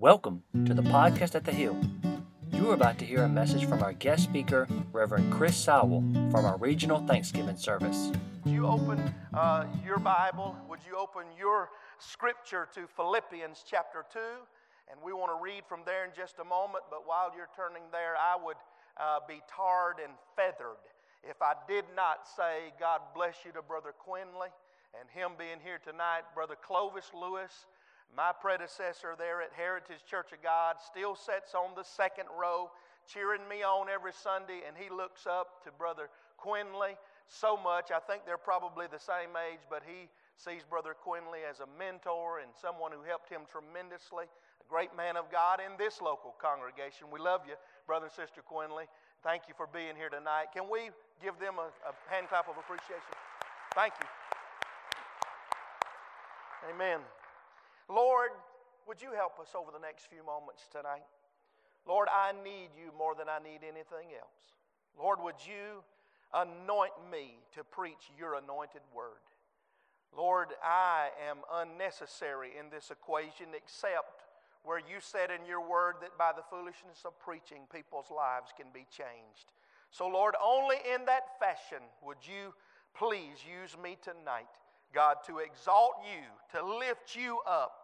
[0.00, 1.76] Welcome to the podcast at the Hill.
[2.52, 6.44] You are about to hear a message from our guest speaker, Reverend Chris Sowell, from
[6.44, 8.12] our regional Thanksgiving service.
[8.44, 10.54] Would you open uh, your Bible?
[10.68, 14.20] Would you open your scripture to Philippians chapter 2?
[14.88, 17.82] And we want to read from there in just a moment, but while you're turning
[17.90, 18.56] there, I would
[19.02, 20.78] uh, be tarred and feathered
[21.28, 24.54] if I did not say, God bless you to Brother Quinley
[24.94, 27.66] and him being here tonight, Brother Clovis Lewis
[28.16, 32.70] my predecessor there at Heritage Church of God still sits on the second row,
[33.06, 36.96] cheering me on every Sunday, and he looks up to Brother Quinley
[37.28, 37.90] so much.
[37.90, 42.40] I think they're probably the same age, but he sees Brother Quinley as a mentor
[42.40, 47.10] and someone who helped him tremendously, a great man of God in this local congregation.
[47.12, 47.54] We love you,
[47.86, 48.86] Brother and Sister Quinley.
[49.22, 50.54] Thank you for being here tonight.
[50.54, 53.14] Can we give them a, a hand clap of appreciation?
[53.74, 54.06] Thank you.
[56.70, 57.00] Amen.
[57.88, 58.30] Lord,
[58.86, 61.04] would you help us over the next few moments tonight?
[61.86, 64.56] Lord, I need you more than I need anything else.
[64.98, 65.84] Lord, would you
[66.34, 69.24] anoint me to preach your anointed word?
[70.16, 74.24] Lord, I am unnecessary in this equation except
[74.64, 78.66] where you said in your word that by the foolishness of preaching, people's lives can
[78.72, 79.52] be changed.
[79.90, 82.52] So, Lord, only in that fashion would you
[82.94, 84.52] please use me tonight,
[84.94, 86.24] God, to exalt you,
[86.58, 87.77] to lift you up,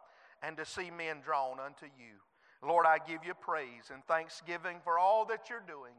[0.47, 2.20] and to see men drawn unto you.
[2.62, 5.92] Lord, I give you praise and thanksgiving for all that you're doing.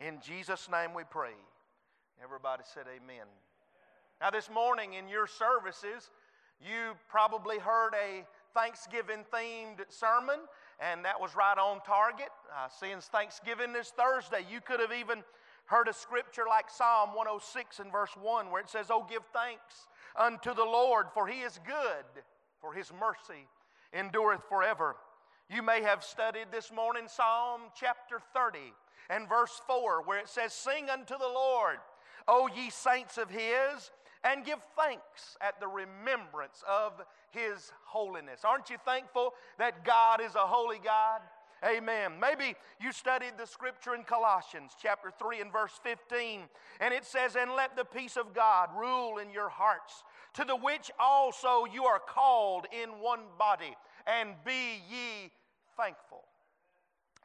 [0.00, 1.34] In Jesus' name we pray.
[2.22, 3.26] Everybody said amen.
[4.20, 6.10] Now, this morning in your services,
[6.60, 10.40] you probably heard a Thanksgiving themed sermon,
[10.78, 12.28] and that was right on target.
[12.54, 15.24] Uh, since Thanksgiving is Thursday, you could have even
[15.66, 19.88] heard a scripture like Psalm 106 and verse 1 where it says, Oh, give thanks
[20.16, 22.22] unto the Lord, for he is good,
[22.60, 23.48] for his mercy
[23.92, 24.96] endureth forever.
[25.50, 28.58] You may have studied this morning Psalm chapter 30
[29.10, 31.78] and verse 4, where it says, Sing unto the Lord,
[32.26, 33.90] O ye saints of his,
[34.24, 36.92] and give thanks at the remembrance of
[37.30, 38.40] his holiness.
[38.44, 41.20] Aren't you thankful that God is a holy God?
[41.64, 42.12] Amen.
[42.20, 46.40] Maybe you studied the scripture in Colossians chapter 3 and verse 15,
[46.80, 50.02] and it says, And let the peace of God rule in your hearts,
[50.34, 53.76] to the which also you are called in one body,
[54.06, 55.30] and be ye
[55.76, 56.24] thankful.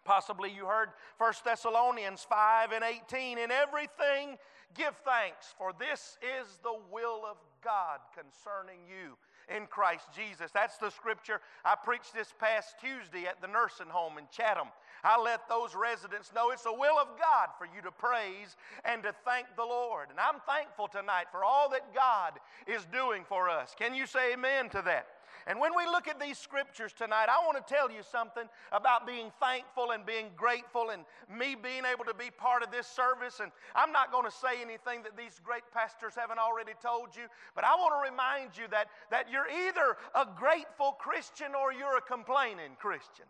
[0.03, 4.37] Possibly you heard 1 Thessalonians 5 and 18, In everything
[4.75, 9.17] give thanks, for this is the will of God concerning you
[9.53, 10.51] in Christ Jesus.
[10.51, 14.67] That's the scripture I preached this past Tuesday at the nursing home in Chatham.
[15.03, 19.03] I let those residents know it's the will of God for you to praise and
[19.03, 20.09] to thank the Lord.
[20.09, 22.33] And I'm thankful tonight for all that God
[22.67, 23.75] is doing for us.
[23.77, 25.07] Can you say amen to that?
[25.47, 28.43] And when we look at these scriptures tonight, I want to tell you something
[28.73, 32.85] about being thankful and being grateful and me being able to be part of this
[32.85, 33.39] service.
[33.39, 37.31] And I'm not going to say anything that these great pastors haven't already told you,
[37.55, 41.95] but I want to remind you that, that you're either a grateful Christian or you're
[41.95, 43.25] a complaining Christian.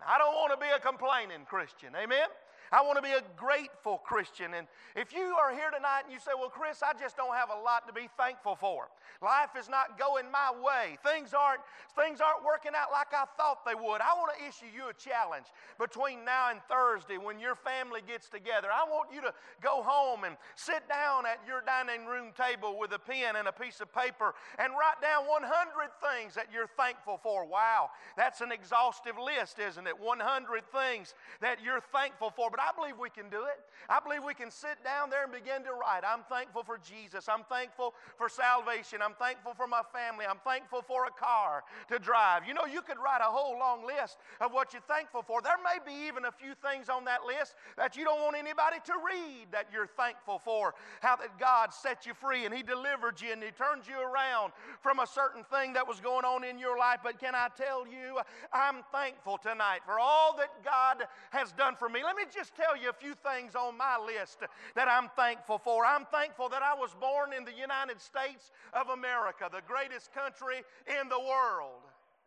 [0.00, 1.92] I don't want to be a complaining Christian.
[1.92, 2.32] Amen?
[2.72, 4.54] I want to be a grateful Christian.
[4.54, 7.50] And if you are here tonight and you say, Well, Chris, I just don't have
[7.50, 8.88] a lot to be thankful for.
[9.22, 10.98] Life is not going my way.
[11.02, 11.60] Things aren't,
[11.96, 14.00] things aren't working out like I thought they would.
[14.00, 15.46] I want to issue you a challenge
[15.78, 18.68] between now and Thursday when your family gets together.
[18.70, 22.92] I want you to go home and sit down at your dining room table with
[22.92, 27.18] a pen and a piece of paper and write down 100 things that you're thankful
[27.22, 27.44] for.
[27.44, 29.98] Wow, that's an exhaustive list, isn't it?
[29.98, 32.50] 100 things that you're thankful for.
[32.50, 33.60] But I believe we can do it.
[33.88, 36.02] I believe we can sit down there and begin to write.
[36.06, 37.28] I'm thankful for Jesus.
[37.28, 39.00] I'm thankful for salvation.
[39.02, 40.26] I'm thankful for my family.
[40.28, 42.46] I'm thankful for a car to drive.
[42.46, 45.40] You know, you could write a whole long list of what you're thankful for.
[45.40, 48.76] There may be even a few things on that list that you don't want anybody
[48.84, 50.74] to read that you're thankful for.
[51.00, 54.52] How that God set you free and He delivered you and He turned you around
[54.82, 57.00] from a certain thing that was going on in your life.
[57.02, 58.20] But can I tell you,
[58.52, 62.02] I'm thankful tonight for all that God has done for me.
[62.04, 64.38] Let me just tell you a few things on my list
[64.74, 65.84] that I'm thankful for.
[65.84, 69.08] I'm thankful that I was born in the United States of America.
[69.18, 70.62] America, the greatest country
[71.00, 71.82] in the world.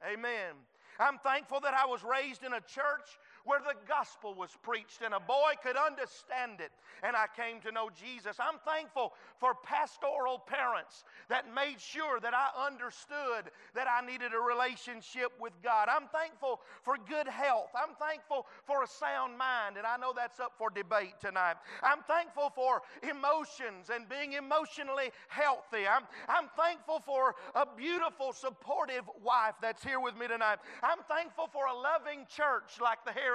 [0.06, 0.54] Amen.
[1.00, 5.14] I'm thankful that I was raised in a church where the gospel was preached and
[5.14, 6.72] a boy could understand it.
[7.04, 8.38] And I came to know Jesus.
[8.40, 14.40] I'm thankful for pastoral parents that made sure that I understood that I needed a
[14.40, 15.88] relationship with God.
[15.90, 17.72] I'm thankful for good health.
[17.74, 19.78] I'm thankful for a sound mind.
[19.78, 21.56] And I know that's up for debate tonight.
[21.82, 25.90] I'm thankful for emotions and being emotionally healthy.
[25.90, 30.60] I'm, I'm thankful for a beautiful, supportive wife that's here with me tonight.
[30.84, 33.31] I'm thankful for a loving church like the Heritage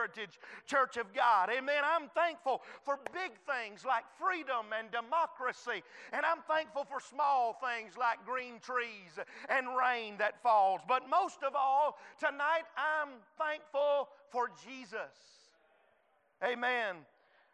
[0.66, 1.50] Church of God.
[1.50, 1.82] Amen.
[1.84, 5.82] I'm thankful for big things like freedom and democracy.
[6.12, 10.80] And I'm thankful for small things like green trees and rain that falls.
[10.88, 15.14] But most of all, tonight I'm thankful for Jesus.
[16.44, 16.96] Amen.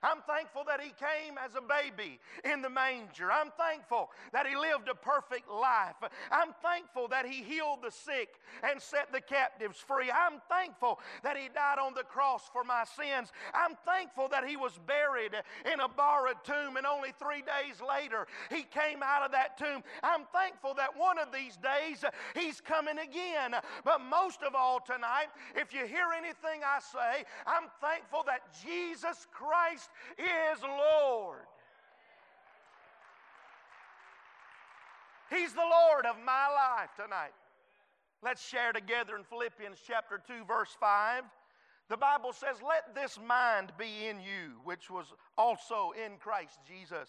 [0.03, 3.31] I'm thankful that he came as a baby in the manger.
[3.31, 5.97] I'm thankful that he lived a perfect life.
[6.31, 10.11] I'm thankful that he healed the sick and set the captives free.
[10.11, 13.31] I'm thankful that he died on the cross for my sins.
[13.55, 15.33] I'm thankful that he was buried
[15.73, 19.83] in a borrowed tomb and only three days later he came out of that tomb.
[20.03, 22.05] I'm thankful that one of these days
[22.35, 23.55] he's coming again.
[23.85, 29.27] But most of all tonight, if you hear anything I say, I'm thankful that Jesus
[29.31, 31.47] Christ is Lord.
[35.31, 37.33] He's the Lord of my life tonight.
[38.23, 41.25] Let's share together in Philippians chapter 2, verse 5.
[41.89, 45.07] The Bible says, Let this mind be in you, which was
[45.37, 47.09] also in Christ Jesus,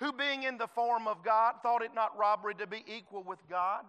[0.00, 3.40] who being in the form of God, thought it not robbery to be equal with
[3.48, 3.84] God,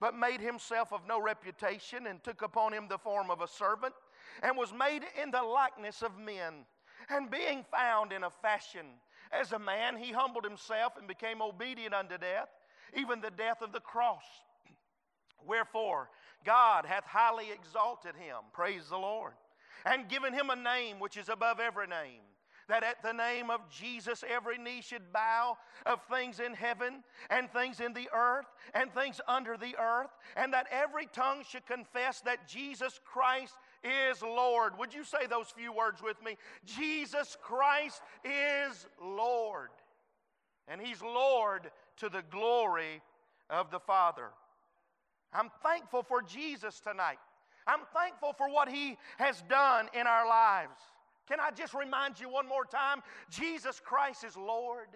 [0.00, 3.94] but made himself of no reputation, and took upon him the form of a servant,
[4.42, 6.64] and was made in the likeness of men.
[7.10, 8.86] And being found in a fashion
[9.32, 12.48] as a man, he humbled himself and became obedient unto death,
[12.94, 14.24] even the death of the cross.
[15.46, 16.10] Wherefore,
[16.44, 19.32] God hath highly exalted him, praise the Lord,
[19.84, 22.20] and given him a name which is above every name
[22.68, 25.56] that at the name of Jesus every knee should bow
[25.86, 30.52] of things in heaven and things in the earth and things under the earth, and
[30.52, 34.78] that every tongue should confess that Jesus Christ is Lord.
[34.78, 36.36] Would you say those few words with me?
[36.64, 39.70] Jesus Christ is Lord.
[40.66, 43.00] And He's Lord to the glory
[43.50, 44.28] of the Father.
[45.32, 47.18] I'm thankful for Jesus tonight.
[47.66, 50.80] I'm thankful for what He has done in our lives.
[51.28, 53.02] Can I just remind you one more time?
[53.30, 54.88] Jesus Christ is Lord.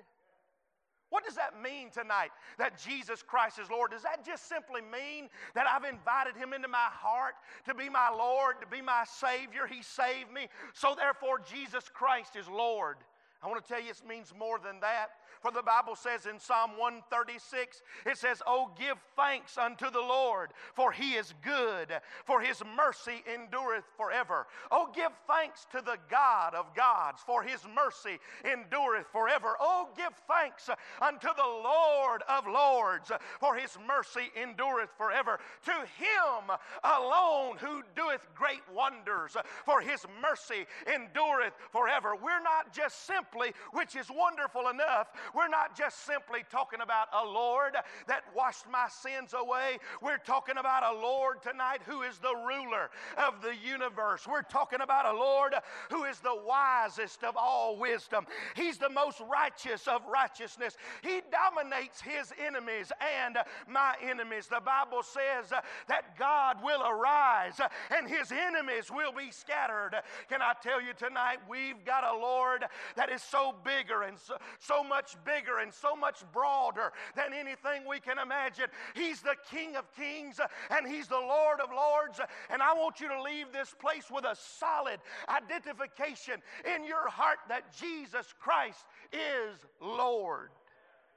[1.13, 3.91] What does that mean tonight that Jesus Christ is Lord?
[3.91, 7.35] Does that just simply mean that I've invited Him into my heart
[7.67, 9.67] to be my Lord, to be my Savior?
[9.69, 12.97] He saved me, so therefore Jesus Christ is Lord.
[13.43, 15.11] I want to tell you it means more than that.
[15.41, 20.51] For the Bible says in Psalm 136, it says, Oh, give thanks unto the Lord,
[20.75, 21.89] for he is good,
[22.25, 24.47] for his mercy endureth forever.
[24.71, 29.57] Oh, give thanks to the God of gods, for his mercy endureth forever.
[29.59, 33.11] Oh, give thanks unto the Lord of lords,
[33.41, 35.41] for his mercy endureth forever.
[35.65, 42.15] To him alone who doeth great wonders, for his mercy endureth forever.
[42.15, 43.32] We're not just simply,
[43.73, 47.75] which is wonderful enough, we're not just simply talking about a Lord
[48.07, 49.79] that washed my sins away.
[50.01, 54.27] We're talking about a Lord tonight who is the ruler of the universe.
[54.27, 55.55] We're talking about a Lord
[55.91, 58.27] who is the wisest of all wisdom.
[58.55, 60.77] He's the most righteous of righteousness.
[61.03, 62.93] He dominates his enemies
[63.25, 63.39] and
[63.69, 64.47] my enemies.
[64.47, 65.51] The Bible says
[65.89, 67.61] that God will arise
[67.97, 69.93] and his enemies will be scattered.
[70.29, 72.65] Can I tell you tonight, we've got a Lord
[72.97, 77.83] that is so bigger and so, so much bigger and so much broader than anything
[77.89, 78.67] we can imagine.
[78.95, 82.21] He's the King of kings uh, and He's the Lord of lords.
[82.21, 86.43] Uh, and I want you to leave this place with a solid identification
[86.75, 90.51] in your heart that Jesus Christ is Lord.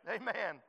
[0.09, 0.61] Amen.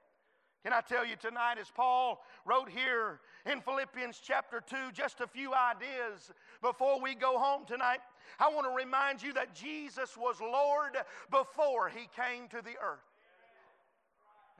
[0.66, 5.26] Can I tell you tonight, as Paul wrote here in Philippians chapter 2, just a
[5.28, 8.00] few ideas before we go home tonight?
[8.38, 10.96] I want to remind you that Jesus was Lord
[11.30, 13.00] before he came to the earth.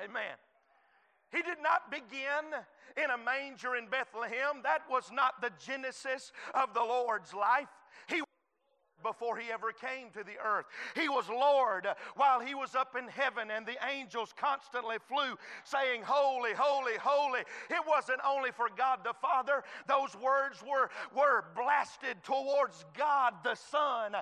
[0.01, 0.37] Amen.
[1.33, 2.45] He did not begin
[2.97, 4.63] in a manger in Bethlehem.
[4.63, 7.69] That was not the genesis of the Lord's life.
[8.09, 8.23] He
[9.07, 10.67] before he ever came to the earth.
[10.95, 11.87] He was Lord
[12.17, 17.41] while he was up in heaven, and the angels constantly flew saying, Holy, holy, holy.
[17.71, 23.55] It wasn't only for God the Father, those words were, were blasted towards God the
[23.55, 24.17] Son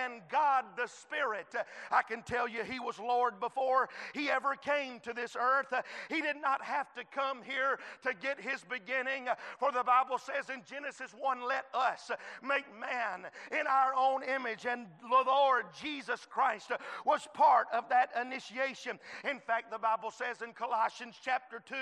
[0.00, 1.54] and God the Spirit.
[1.90, 5.72] I can tell you, he was Lord before he ever came to this earth.
[6.08, 9.28] He did not have to come here to get his beginning,
[9.58, 12.10] for the Bible says in Genesis 1 let us
[12.42, 14.66] make man in our own image.
[14.66, 16.72] And the Lord Jesus Christ
[17.04, 18.98] was part of that initiation.
[19.28, 21.74] In fact, the Bible says in Colossians chapter 2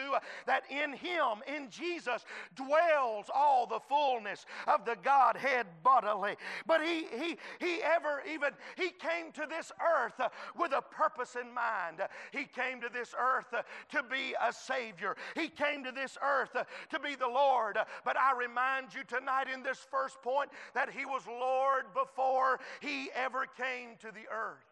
[0.47, 2.25] that in Him, in Jesus,
[2.55, 6.37] dwells all the fullness of the Godhead bodily.
[6.67, 10.21] But He, He, He ever even, He came to this earth
[10.59, 12.01] with a purpose in mind.
[12.33, 15.17] He came to this earth to be a Savior.
[15.35, 16.57] He came to this earth
[16.91, 17.79] to be the Lord.
[18.05, 22.61] But I remind you tonight in this first point that He was Lord before before
[22.81, 24.65] he ever came to the earth.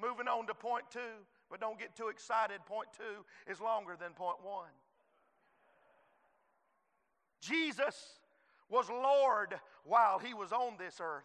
[0.00, 0.98] Moving on to point two,
[1.50, 2.58] but don't get too excited.
[2.66, 4.70] Point two is longer than point one.
[7.40, 8.18] Jesus
[8.68, 9.54] was Lord
[9.84, 11.24] while he was on this earth.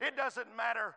[0.00, 0.94] It doesn't matter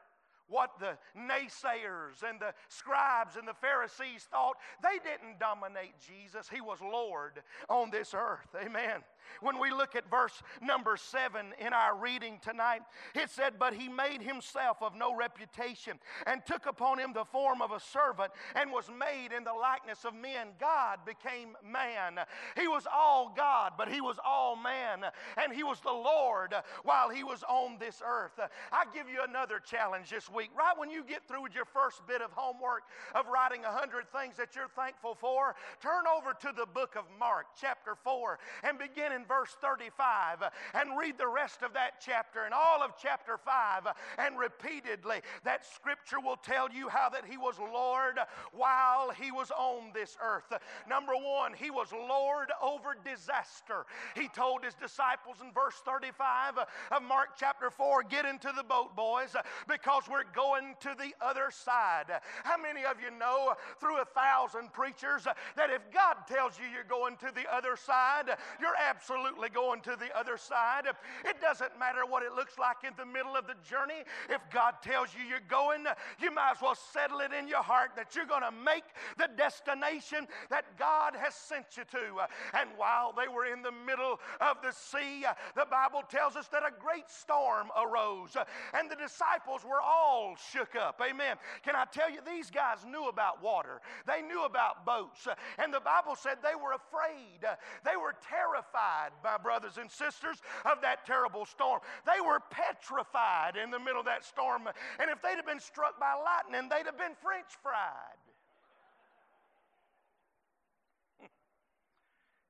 [0.48, 4.56] what the naysayers and the scribes and the Pharisees thought.
[4.82, 8.56] They didn't dominate Jesus, he was Lord on this earth.
[8.56, 9.02] Amen.
[9.42, 12.82] When we look at verse number seven in our reading tonight,
[13.16, 17.62] it said, But he made himself of no reputation and took upon him the form
[17.62, 20.50] of a servant and was made in the likeness of men.
[20.60, 22.20] God became man.
[22.60, 25.06] He was all God, but he was all man.
[25.38, 26.54] And he was the Lord
[26.84, 28.40] while he was on this earth.
[28.72, 30.50] I give you another challenge this week.
[30.58, 32.84] Right when you get through with your first bit of homework
[33.16, 37.04] of writing a hundred things that you're thankful for, turn over to the book of
[37.20, 40.44] Mark, chapter 4, and begin in verse 35
[40.76, 45.66] and read the rest of that chapter and all of chapter 5 and repeatedly that
[45.66, 48.20] scripture will tell you how that he was Lord
[48.54, 50.54] while he was on this earth.
[50.88, 53.86] Number one, he was Lord over disaster.
[54.16, 56.60] He told his disciples in verse 35
[56.92, 59.36] of Mark chapter 4 get into the boat, boys,
[59.68, 62.06] because we're going to the other side.
[62.44, 66.84] How many of you know through a thousand preachers that if God tells you you're
[66.84, 70.84] going to the other side, you're absolutely absolutely going to the other side.
[71.24, 74.04] It doesn't matter what it looks like in the middle of the journey.
[74.30, 75.86] If God tells you you're going,
[76.20, 78.84] you might as well settle it in your heart that you're going to make
[79.18, 82.28] the destination that God has sent you to.
[82.54, 85.24] And while they were in the middle of the sea,
[85.56, 88.36] the Bible tells us that a great storm arose
[88.74, 91.02] and the disciples were all shook up.
[91.08, 91.38] Amen.
[91.64, 95.80] Can I tell you, these guys knew about water, they knew about boats, and the
[95.80, 97.48] Bible said they were afraid,
[97.86, 101.80] they were terrified terrified, my brothers and sisters, of that terrible storm.
[102.06, 104.68] They were petrified in the middle of that storm.
[105.00, 108.22] And if they'd have been struck by lightning, they'd have been French fried.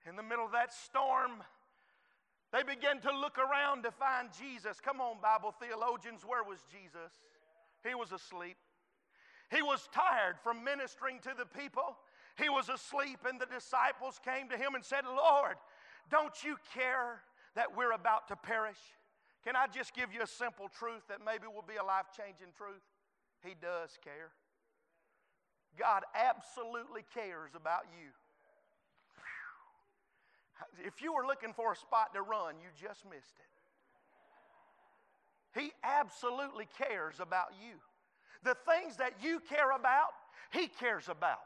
[0.08, 1.44] In the middle of that storm,
[2.54, 4.80] they began to look around to find Jesus.
[4.80, 7.12] Come on, Bible theologians, where was Jesus?
[7.84, 8.56] He was asleep.
[9.52, 11.98] He was tired from ministering to the people.
[12.38, 15.56] He was asleep, and the disciples came to him and said, Lord,
[16.10, 17.22] don't you care
[17.56, 18.80] that we're about to perish?
[19.44, 22.54] Can I just give you a simple truth that maybe will be a life changing
[22.58, 22.84] truth?
[23.44, 24.32] He does care.
[25.78, 28.10] God absolutely cares about you.
[30.84, 33.46] If you were looking for a spot to run, you just missed it.
[35.60, 37.74] He absolutely cares about you.
[38.44, 40.10] The things that you care about,
[40.52, 41.40] He cares about.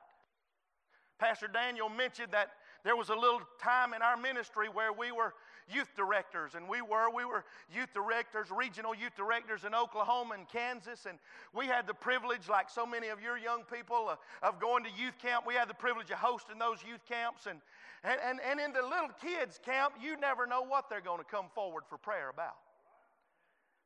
[1.20, 2.52] Pastor Daniel mentioned that
[2.84, 5.34] there was a little time in our ministry where we were
[5.74, 7.10] youth directors, and we were.
[7.14, 11.18] We were youth directors, regional youth directors in Oklahoma and Kansas, and
[11.54, 14.90] we had the privilege, like so many of your young people, uh, of going to
[14.92, 15.46] youth camp.
[15.46, 17.60] We had the privilege of hosting those youth camps, and,
[18.04, 21.30] and, and, and in the little kids' camp, you never know what they're going to
[21.30, 22.58] come forward for prayer about.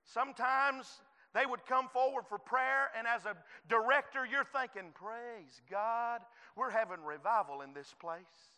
[0.06, 1.02] Sometimes
[1.34, 3.36] they would come forward for prayer, and as a
[3.68, 6.22] director, you're thinking, Praise God,
[6.56, 8.55] we're having revival in this place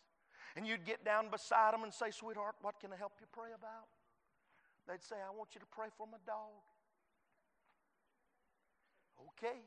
[0.58, 3.50] and you'd get down beside them and say, Sweetheart, what can I help you pray
[3.56, 3.86] about?
[4.88, 6.50] They'd say, I want you to pray for my dog.
[9.38, 9.60] Okay.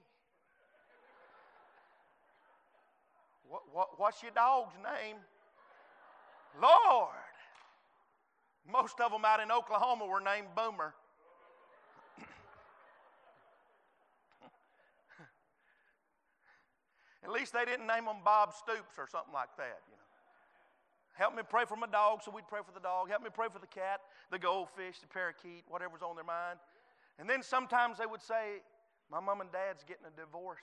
[3.47, 5.15] What, what, what's your dog's name?
[6.61, 7.15] Lord.
[8.69, 10.93] Most of them out in Oklahoma were named Boomer.
[17.23, 19.79] At least they didn't name them Bob Stoops or something like that.
[19.87, 20.00] You know.
[21.13, 23.09] Help me pray for my dog, so we'd pray for the dog.
[23.09, 24.01] Help me pray for the cat,
[24.31, 26.57] the goldfish, the parakeet, whatever's on their mind.
[27.19, 28.61] And then sometimes they would say,
[29.11, 30.59] My mom and dad's getting a divorce.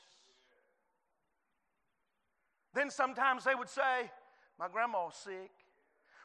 [2.75, 4.11] Then sometimes they would say,
[4.59, 5.51] My grandma's sick.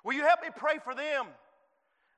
[0.03, 1.27] Will you help me pray for them?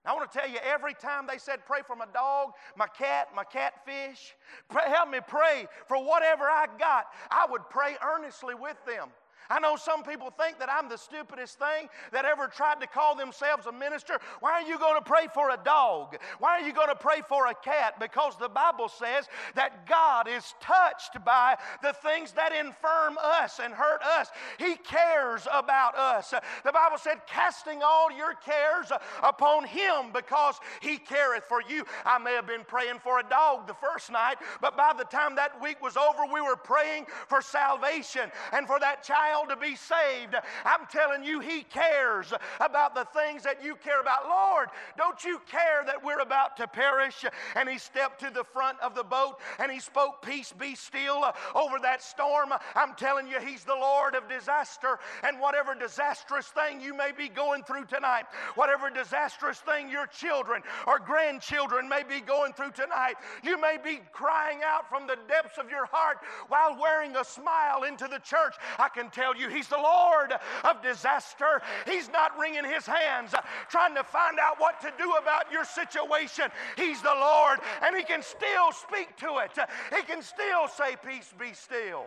[0.06, 3.30] I want to tell you, every time they said, Pray for my dog, my cat,
[3.36, 4.36] my catfish,
[4.70, 9.10] pray, help me pray for whatever I got, I would pray earnestly with them.
[9.50, 13.16] I know some people think that I'm the stupidest thing that ever tried to call
[13.16, 14.20] themselves a minister.
[14.40, 16.18] Why are you going to pray for a dog?
[16.40, 18.00] Why are you going to pray for a cat?
[18.00, 23.74] Because the Bible says that God is touched by the things that infirm us and
[23.74, 24.30] hurt us.
[24.58, 26.34] He cares about us.
[26.64, 28.92] The Bible said, casting all your cares
[29.24, 31.86] upon Him because He careth for you.
[32.06, 35.36] I may have been praying for a dog the first night, but by the time
[35.36, 39.56] that week was over, we were praying for salvation and for that child child to
[39.56, 40.36] be saved.
[40.66, 44.28] I'm telling you, He cares about the things that you care about.
[44.28, 47.26] Lord, don't you care that we're about to perish?
[47.56, 51.24] And He stepped to the front of the boat and He spoke, Peace be still
[51.54, 52.50] over that storm.
[52.76, 55.00] I'm telling you, He's the Lord of disaster.
[55.24, 58.26] And whatever disastrous thing you may be going through tonight,
[58.56, 64.02] whatever disastrous thing your children or grandchildren may be going through tonight, you may be
[64.12, 68.56] crying out from the depths of your heart while wearing a smile into the church.
[68.80, 71.62] I can tell tell you, He's the Lord of disaster.
[71.86, 73.34] He's not wringing His hands
[73.70, 76.46] trying to find out what to do about your situation.
[76.78, 79.52] He's the Lord, and He can still speak to it.
[79.96, 82.06] He can still say, Peace be still.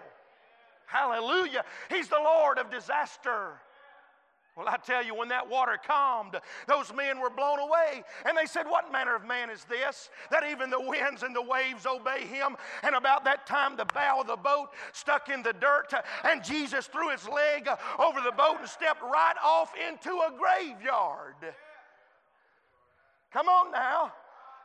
[0.86, 1.64] Hallelujah.
[1.90, 3.52] He's the Lord of disaster.
[4.58, 6.34] Well, I tell you, when that water calmed,
[6.66, 8.02] those men were blown away.
[8.24, 11.42] And they said, What manner of man is this that even the winds and the
[11.42, 12.56] waves obey him?
[12.82, 16.88] And about that time, the bow of the boat stuck in the dirt, and Jesus
[16.88, 17.68] threw his leg
[18.00, 21.36] over the boat and stepped right off into a graveyard.
[23.32, 24.12] Come on now.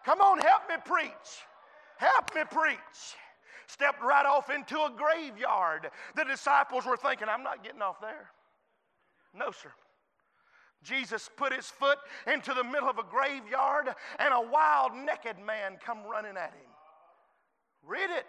[0.04, 1.12] Come on, help me preach.
[1.98, 2.78] Help me preach.
[3.68, 5.92] Stepped right off into a graveyard.
[6.16, 8.32] The disciples were thinking, I'm not getting off there.
[9.36, 9.72] No, sir.
[10.84, 11.98] Jesus put his foot
[12.32, 16.70] into the middle of a graveyard and a wild naked man come running at him.
[17.86, 18.26] Read it.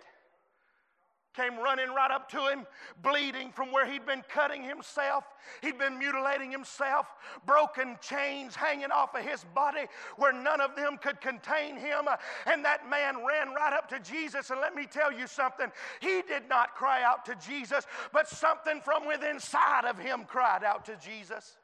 [1.35, 2.65] Came running right up to him,
[3.03, 5.25] bleeding from where he'd been cutting himself.
[5.63, 7.09] He'd been mutilating himself,
[7.45, 12.07] broken chains hanging off of his body where none of them could contain him.
[12.47, 14.51] And that man ran right up to Jesus.
[14.51, 18.81] And let me tell you something, he did not cry out to Jesus, but something
[18.81, 21.57] from within inside of him cried out to Jesus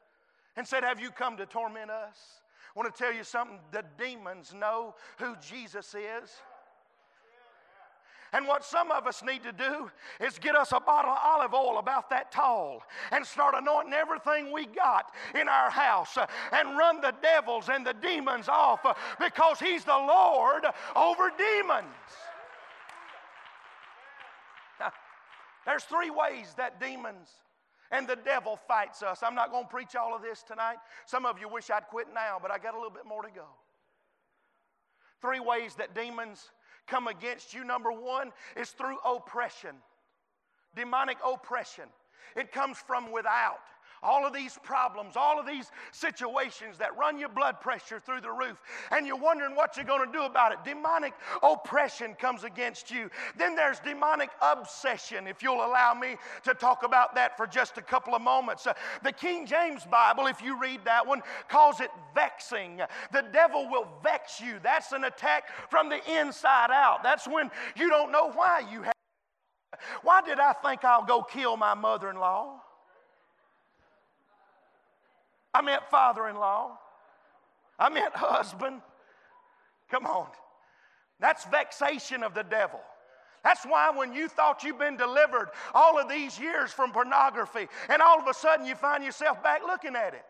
[0.55, 2.41] and said, Have you come to torment us?
[2.75, 6.31] I want to tell you something the demons know who Jesus is.
[8.33, 9.91] And what some of us need to do
[10.21, 12.81] is get us a bottle of olive oil about that tall
[13.11, 16.17] and start anointing everything we got in our house
[16.53, 18.85] and run the devils and the demons off
[19.19, 20.63] because He's the Lord
[20.95, 21.87] over demons.
[25.65, 27.27] There's three ways that demons
[27.91, 29.21] and the devil fights us.
[29.23, 30.77] I'm not going to preach all of this tonight.
[31.05, 33.29] Some of you wish I'd quit now, but I got a little bit more to
[33.29, 33.45] go.
[35.21, 36.49] Three ways that demons
[36.87, 37.63] come against you.
[37.63, 39.75] Number one is through oppression,
[40.75, 41.85] demonic oppression.
[42.35, 43.59] It comes from without
[44.03, 48.31] all of these problems, all of these situations that run your blood pressure through the
[48.31, 48.61] roof,
[48.91, 50.57] and you're wondering what you're going to do about it.
[50.65, 53.09] Demonic oppression comes against you.
[53.37, 57.81] Then there's demonic obsession, if you'll allow me to talk about that for just a
[57.81, 58.65] couple of moments.
[58.65, 62.81] Uh, the King James Bible, if you read that one, calls it vexing.
[63.11, 64.59] The devil will vex you.
[64.63, 67.03] That's an attack from the inside out.
[67.03, 68.93] That's when you don't know why you have.
[70.03, 72.60] Why did I think I'll go kill my mother in law?
[75.53, 76.77] I meant father in law.
[77.77, 78.81] I meant husband.
[79.89, 80.27] Come on.
[81.19, 82.79] That's vexation of the devil.
[83.43, 88.01] That's why when you thought you've been delivered all of these years from pornography, and
[88.01, 90.25] all of a sudden you find yourself back looking at it.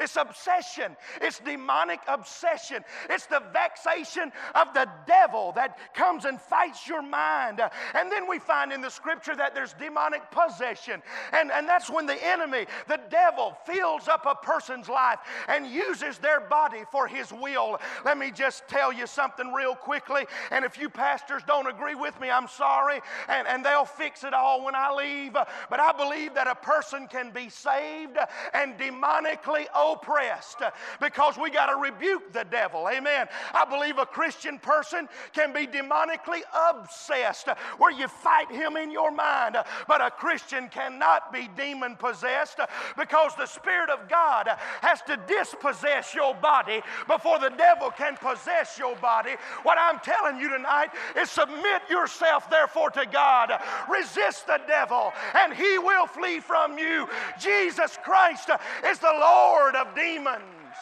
[0.00, 0.96] It's obsession.
[1.20, 2.84] It's demonic obsession.
[3.08, 7.60] It's the vexation of the devil that comes and fights your mind.
[7.94, 11.02] And then we find in the scripture that there's demonic possession.
[11.32, 16.18] And, and that's when the enemy, the devil, fills up a person's life and uses
[16.18, 17.78] their body for his will.
[18.04, 20.26] Let me just tell you something real quickly.
[20.50, 23.00] And if you pastors don't agree with me, I'm sorry.
[23.28, 25.32] And, and they'll fix it all when I leave.
[25.32, 28.18] But I believe that a person can be saved
[28.54, 30.62] and demonically oppressed
[31.00, 32.88] because we got to rebuke the devil.
[32.88, 33.26] Amen.
[33.54, 37.48] I believe a Christian person can be demonically obsessed
[37.78, 42.58] where you fight him in your mind, but a Christian cannot be demon possessed
[42.96, 44.48] because the Spirit of God
[44.80, 49.32] has to dispossess your body before the devil can possess your body.
[49.62, 53.52] What I'm telling you tonight is submit yourself, therefore, to God.
[53.88, 57.08] Resist the devil, and he will flee from you.
[57.38, 58.50] Jesus Christ
[58.86, 60.74] is the Lord of demons.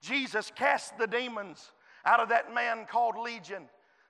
[0.00, 1.72] Jesus cast the demons
[2.04, 3.64] out of that man called Legion.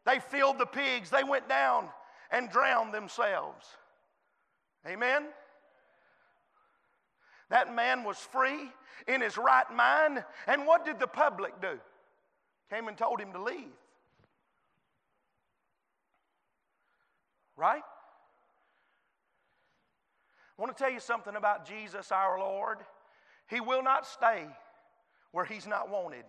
[0.07, 1.89] They filled the pigs, they went down
[2.31, 3.67] and drowned themselves.
[4.87, 5.25] Amen?
[7.51, 8.71] That man was free
[9.07, 10.25] in his right mind.
[10.47, 11.79] And what did the public do?
[12.71, 13.73] Came and told him to leave.
[17.57, 17.83] Right?
[20.59, 22.79] I want to tell you something about Jesus our Lord.
[23.47, 24.45] He will not stay
[25.31, 26.25] where he's not wanted.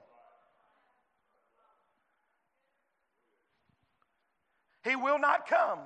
[4.83, 5.79] He will not come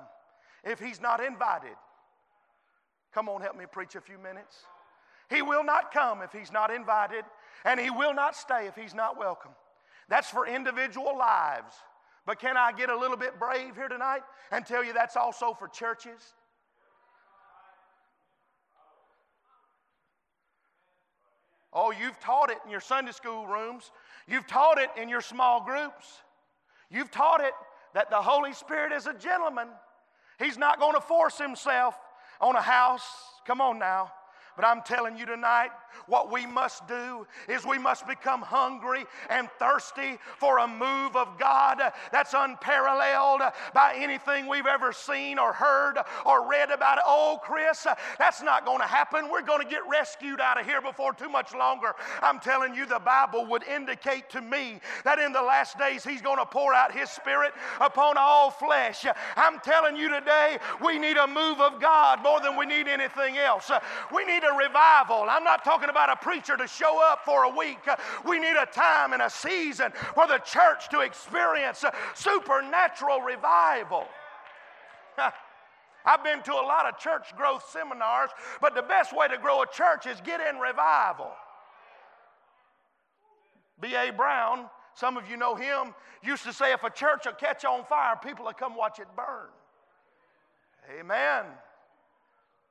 [0.62, 1.74] if he's not invited.
[3.14, 4.56] Come on, help me preach a few minutes.
[5.30, 7.24] He will not come if he's not invited,
[7.64, 9.52] and he will not stay if he's not welcome.
[10.08, 11.74] That's for individual lives.
[12.26, 15.54] But can I get a little bit brave here tonight and tell you that's also
[15.54, 16.34] for churches?
[21.74, 23.90] Oh, you've taught it in your Sunday school rooms.
[24.28, 26.22] You've taught it in your small groups.
[26.90, 27.52] You've taught it
[27.94, 29.68] that the Holy Spirit is a gentleman.
[30.38, 31.96] He's not going to force himself
[32.40, 33.06] on a house.
[33.46, 34.12] Come on now.
[34.56, 35.70] But I'm telling you tonight,
[36.06, 41.38] what we must do is we must become hungry and thirsty for a move of
[41.38, 41.80] God
[42.12, 47.04] that's unparalleled by anything we've ever seen or heard or read about it.
[47.06, 47.86] Oh, Chris,
[48.18, 49.28] that's not going to happen.
[49.30, 51.92] We're going to get rescued out of here before too much longer.
[52.22, 56.22] I'm telling you, the Bible would indicate to me that in the last days He's
[56.22, 59.06] going to pour out His Spirit upon all flesh.
[59.36, 63.38] I'm telling you today, we need a move of God more than we need anything
[63.38, 63.70] else.
[64.14, 65.26] We need a revival.
[65.28, 67.78] I'm not talking about a preacher to show up for a week.
[68.26, 74.06] We need a time and a season for the church to experience supernatural revival.
[76.06, 78.30] I've been to a lot of church growth seminars,
[78.60, 81.30] but the best way to grow a church is get in revival.
[83.80, 84.12] B.A.
[84.12, 87.84] Brown, some of you know him, used to say if a church will catch on
[87.84, 89.48] fire, people will come watch it burn.
[91.00, 91.44] Amen.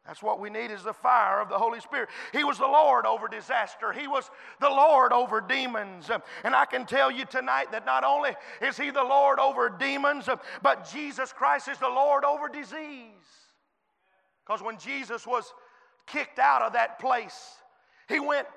[0.06, 2.10] That's what we need is the fire of the Holy Spirit.
[2.34, 3.94] He was the Lord over disaster.
[3.94, 6.10] He was the Lord over demons.
[6.44, 10.28] And I can tell you tonight that not only is He the Lord over demons,
[10.62, 13.14] but Jesus Christ is the Lord over disease.
[14.46, 15.54] Because when Jesus was
[16.06, 17.56] kicked out of that place,
[18.10, 18.48] He went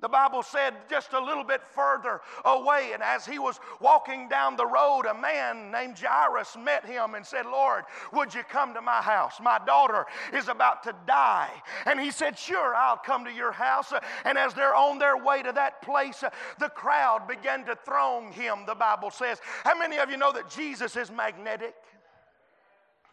[0.00, 4.56] the Bible said just a little bit further away, and as he was walking down
[4.56, 8.80] the road, a man named Jairus met him and said, Lord, would you come to
[8.80, 9.34] my house?
[9.42, 11.50] My daughter is about to die.
[11.86, 13.92] And he said, Sure, I'll come to your house.
[14.24, 16.24] And as they're on their way to that place,
[16.58, 19.38] the crowd began to throng him, the Bible says.
[19.64, 21.74] How many of you know that Jesus is magnetic?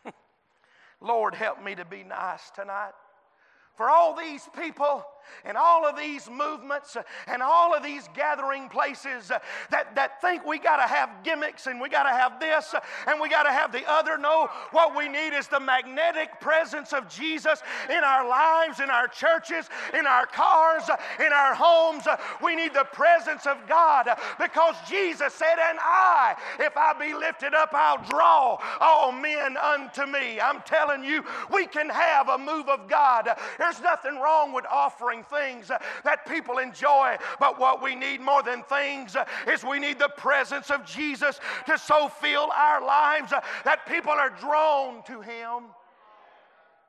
[1.01, 2.93] Lord, help me to be nice tonight.
[3.75, 5.05] For all these people,
[5.45, 9.29] and all of these movements and all of these gathering places
[9.69, 12.73] that, that think we got to have gimmicks and we got to have this
[13.07, 14.17] and we got to have the other.
[14.17, 19.07] No, what we need is the magnetic presence of Jesus in our lives, in our
[19.07, 20.83] churches, in our cars,
[21.19, 22.03] in our homes.
[22.43, 24.07] We need the presence of God
[24.39, 30.05] because Jesus said, And I, if I be lifted up, I'll draw all men unto
[30.05, 30.39] me.
[30.39, 33.29] I'm telling you, we can have a move of God.
[33.57, 37.17] There's nothing wrong with offering things that people enjoy.
[37.39, 39.15] But what we need more than things
[39.47, 43.31] is we need the presence of Jesus to so fill our lives
[43.63, 45.65] that people are drawn to Him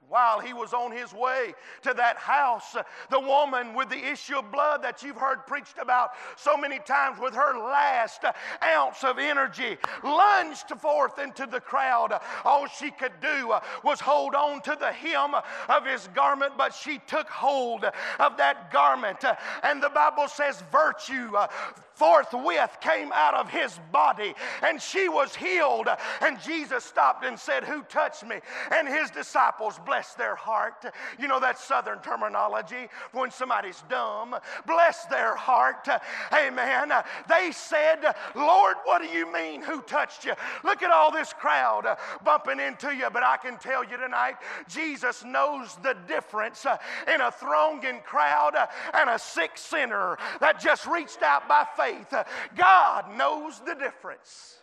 [0.09, 2.77] while he was on his way to that house.
[3.11, 7.19] The woman with the issue of blood that you've heard preached about so many times,
[7.19, 8.23] with her last
[8.65, 12.19] ounce of energy, lunged forth into the crowd.
[12.45, 15.35] All she could do was hold on to the hem
[15.69, 17.85] of his garment, but she took hold
[18.19, 19.25] of that garment.
[19.63, 21.49] And the Bible says, virtue uh,
[21.95, 25.89] forthwith came out of his body and she was healed.
[26.21, 28.37] And Jesus stopped and said, Who touched me?
[28.71, 30.85] And his disciples blessed bless their heart.
[31.19, 34.37] You know that southern terminology when somebody's dumb.
[34.65, 35.89] Bless their heart.
[36.33, 36.93] Amen.
[37.29, 39.61] They said, Lord, what do you mean?
[39.61, 40.35] Who touched you?
[40.63, 43.09] Look at all this crowd bumping into you.
[43.13, 44.37] But I can tell you tonight,
[44.69, 46.65] Jesus knows the difference
[47.13, 48.55] in a thronging crowd
[48.95, 52.15] and a sick sinner that just reached out by faith.
[52.55, 54.58] God knows the difference.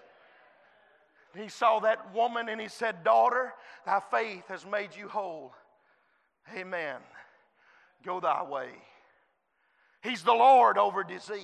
[1.36, 3.54] He saw that woman and he said, Daughter,
[3.86, 5.54] thy faith has made you whole.
[6.56, 6.98] Amen.
[8.06, 8.70] Go thy way.
[10.02, 11.42] He's the Lord over disease.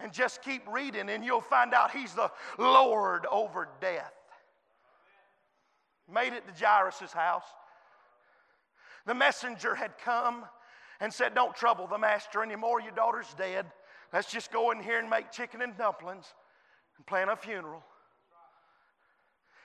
[0.00, 4.12] And just keep reading, and you'll find out He's the Lord over death.
[6.12, 7.44] Made it to Jairus' house.
[9.06, 10.44] The messenger had come
[11.00, 12.80] and said, Don't trouble the master anymore.
[12.80, 13.66] Your daughter's dead.
[14.12, 16.26] Let's just go in here and make chicken and dumplings
[16.96, 17.82] and plan a funeral.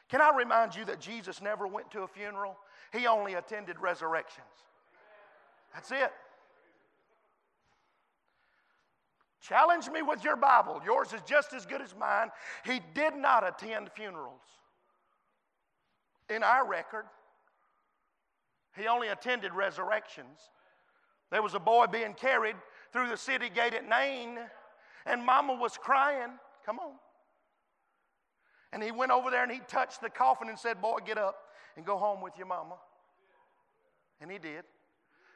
[0.10, 2.58] Can I remind you that Jesus never went to a funeral?
[2.92, 4.46] He only attended resurrections.
[5.74, 6.12] That's it.
[9.42, 10.82] Challenge me with your Bible.
[10.86, 12.30] Yours is just as good as mine.
[12.64, 14.42] He did not attend funerals.
[16.30, 17.06] In our record,
[18.78, 20.40] he only attended resurrections.
[21.30, 22.56] There was a boy being carried
[22.94, 24.40] through the city gate at Nain,
[25.06, 26.32] and mama was crying.
[26.66, 26.94] Come on.
[28.74, 31.36] And he went over there and he touched the coffin and said, Boy, get up
[31.78, 32.76] and go home with your mama.
[34.20, 34.64] And he did.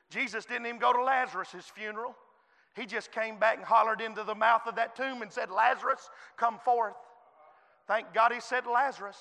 [0.10, 2.16] Jesus didn't even go to Lazarus' funeral.
[2.76, 6.10] He just came back and hollered into the mouth of that tomb and said, Lazarus,
[6.36, 6.96] come forth.
[7.88, 9.18] Thank God he said Lazarus.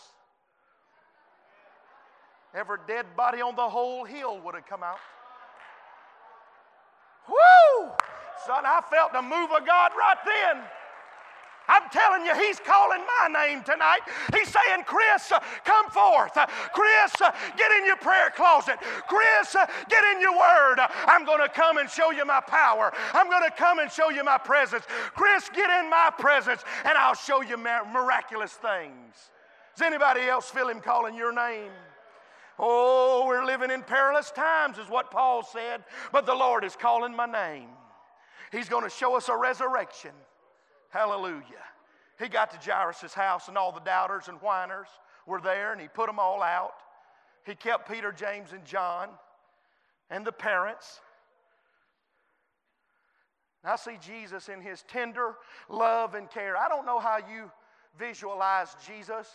[2.55, 4.99] Every dead body on the whole hill would have come out.
[7.29, 7.91] Woo!
[8.47, 10.63] Son, I felt the move of God right then.
[11.69, 14.01] I'm telling you, he's calling my name tonight.
[14.33, 15.33] He's saying, Chris,
[15.65, 16.39] come forth.
[16.73, 17.13] Chris,
[17.57, 18.79] get in your prayer closet.
[19.09, 19.57] Chris,
[19.89, 20.77] get in your word.
[21.07, 22.93] I'm going to come and show you my power.
[23.13, 24.85] I'm going to come and show you my presence.
[25.15, 29.31] Chris, get in my presence and I'll show you miraculous things.
[29.77, 31.71] Does anybody else feel him calling your name?
[32.59, 37.15] Oh, we're living in perilous times, is what Paul said, but the Lord is calling
[37.15, 37.69] my name.
[38.51, 40.13] He's going to show us a resurrection.
[40.97, 41.43] Hallelujah.
[42.19, 44.89] He got to Jairus' house, and all the doubters and whiners
[45.27, 46.73] were there, and he put them all out.
[47.45, 49.11] He kept Peter, James, and John
[50.09, 51.01] and the parents.
[53.63, 55.35] I see Jesus in his tender
[55.69, 56.57] love and care.
[56.57, 57.51] I don't know how you
[57.99, 59.29] visualize Jesus,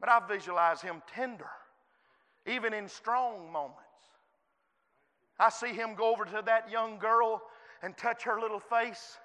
[0.00, 1.50] but I visualize him tender,
[2.46, 3.78] even in strong moments.
[5.38, 7.42] I see him go over to that young girl
[7.80, 9.18] and touch her little face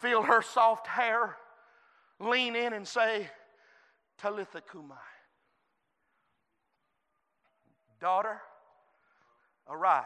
[0.00, 1.36] feel her soft hair,
[2.18, 3.28] lean in and say,
[4.18, 4.94] Talitha cumi.
[8.00, 8.40] Daughter,
[9.68, 10.04] arise.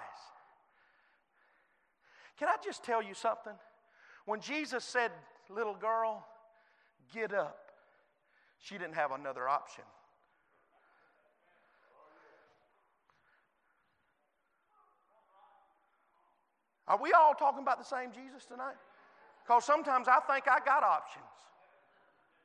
[2.38, 3.52] Can I just tell you something?
[4.26, 5.10] When Jesus said,
[5.50, 6.26] Little girl,
[7.12, 7.58] get up,
[8.58, 9.84] she didn't have another option.
[16.88, 18.76] Are we all talking about the same Jesus tonight?
[19.44, 21.24] Because sometimes I think I got options.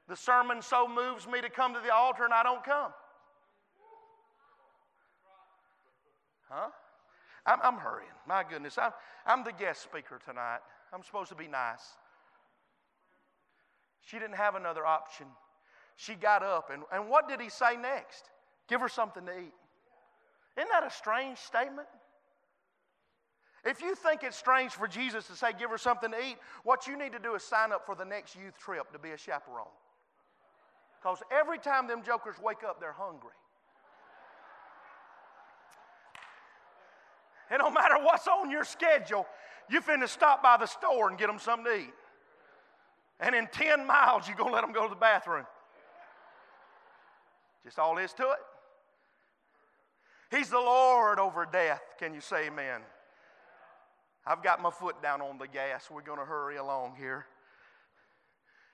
[0.08, 2.92] The sermon so moves me to come to the altar and I don't come.
[6.50, 6.70] Huh?
[7.46, 8.10] I'm, I'm hurrying.
[8.28, 8.78] My goodness.
[8.78, 8.92] I'm,
[9.26, 10.60] I'm the guest speaker tonight.
[10.92, 11.84] I'm supposed to be nice.
[14.02, 15.28] She didn't have another option.
[15.96, 18.24] She got up, and, and what did he say next?
[18.68, 19.54] Give her something to eat.
[20.58, 21.88] Isn't that a strange statement?
[23.66, 26.88] If you think it's strange for Jesus to say, give her something to eat, what
[26.88, 29.18] you need to do is sign up for the next youth trip to be a
[29.18, 29.68] chaperone.
[31.02, 33.32] Because every time them jokers wake up, they're hungry.
[37.50, 39.26] And no matter what's on your schedule,
[39.70, 41.94] you finna stop by the store and get them something to eat.
[43.20, 45.46] And in 10 miles, you're to let them go to the bathroom.
[47.66, 48.40] Just all is to it.
[50.32, 51.82] He's the Lord over death.
[51.98, 52.82] Can you say amen?
[54.30, 55.90] I've got my foot down on the gas.
[55.90, 57.26] We're going to hurry along here.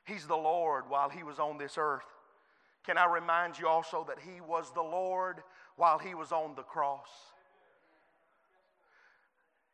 [0.04, 2.04] He's the Lord while he was on this earth.
[2.86, 5.38] Can I remind you also that he was the Lord
[5.78, 7.08] while he was on the cross?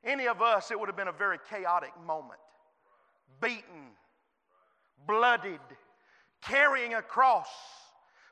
[0.04, 2.40] Any of us, it would have been a very chaotic moment.
[3.42, 3.90] Beaten,
[5.08, 5.60] bloodied,
[6.44, 7.50] carrying a cross,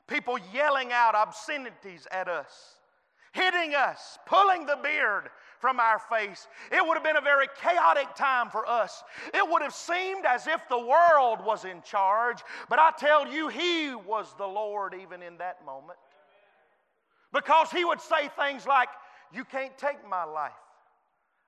[0.06, 2.76] people yelling out obscenities at us,
[3.32, 6.48] hitting us, pulling the beard from our face.
[6.72, 9.04] It would have been a very chaotic time for us.
[9.32, 13.48] It would have seemed as if the world was in charge, but I tell you,
[13.48, 15.98] He was the Lord even in that moment.
[17.32, 18.88] Because he would say things like,
[19.32, 20.52] You can't take my life.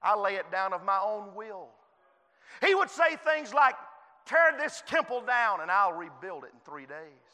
[0.03, 1.69] I lay it down of my own will.
[2.65, 3.75] He would say things like,
[4.27, 7.33] Tear this temple down and I'll rebuild it in three days.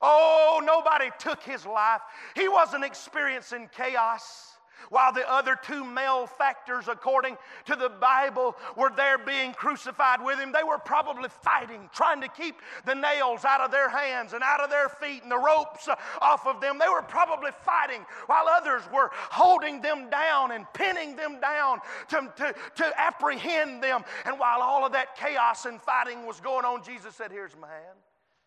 [0.00, 2.00] Oh, nobody took his life.
[2.34, 4.49] He wasn't experiencing chaos.
[4.88, 10.52] While the other two malefactors, according to the Bible, were there being crucified with him,
[10.52, 14.60] they were probably fighting, trying to keep the nails out of their hands and out
[14.60, 15.88] of their feet and the ropes
[16.20, 16.78] off of them.
[16.78, 22.32] They were probably fighting while others were holding them down and pinning them down to,
[22.36, 24.02] to, to apprehend them.
[24.24, 27.68] And while all of that chaos and fighting was going on, Jesus said, Here's my
[27.68, 27.98] hand,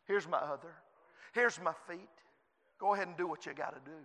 [0.05, 0.73] here's my other.
[1.33, 2.09] Here's my feet.
[2.79, 3.97] Go ahead and do what you got to do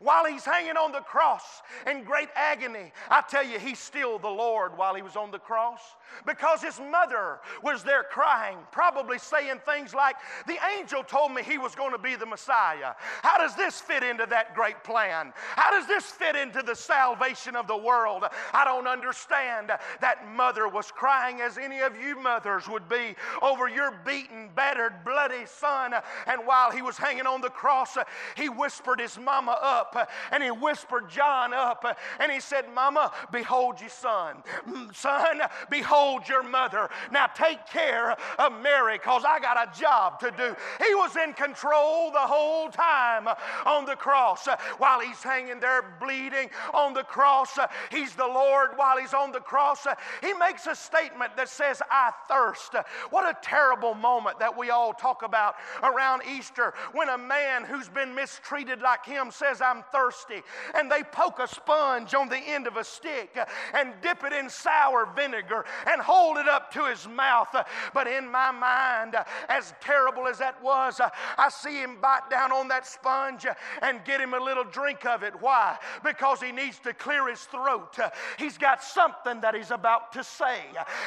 [0.00, 2.92] while he's hanging on the cross in great agony.
[3.08, 5.80] I tell you, he's still the Lord while he was on the cross
[6.26, 11.58] because his mother was there crying, probably saying things like, The angel told me he
[11.58, 12.94] was going to be the Messiah.
[13.22, 15.32] How does this fit into that great plan?
[15.56, 18.24] How does this fit into the salvation of the world?
[18.52, 19.70] I don't understand.
[20.00, 25.04] That mother was crying as any of you mothers would be over your beaten, battered,
[25.04, 25.94] bloody son.
[26.26, 27.96] And while he was hanging on the cross,
[28.36, 31.84] he whispered his mama up up and he whispered John up
[32.20, 34.42] and he said, Mama, behold your son.
[34.68, 36.88] Mm, son, behold your mother.
[37.10, 40.54] Now take care of Mary because I got a job to do.
[40.84, 43.28] He was in control the whole time
[43.66, 47.58] on the cross while he's hanging there bleeding on the cross.
[47.90, 49.86] He's the Lord while he's on the cross.
[50.20, 52.74] He makes a statement that says, I thirst.
[53.10, 57.88] What a terrible moment that we all talk about around Easter when a man who's
[57.88, 60.42] been mistreated like him says, I'm thirsty.
[60.74, 63.36] And they poke a sponge on the end of a stick
[63.74, 67.48] and dip it in sour vinegar and hold it up to his mouth.
[67.94, 69.16] But in my mind,
[69.48, 71.00] as terrible as that was,
[71.38, 73.46] I see him bite down on that sponge
[73.80, 75.32] and get him a little drink of it.
[75.40, 75.78] Why?
[76.04, 77.98] Because he needs to clear his throat.
[78.38, 80.60] He's got something that he's about to say.